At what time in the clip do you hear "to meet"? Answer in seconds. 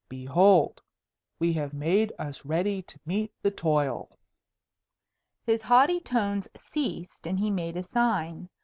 2.81-3.31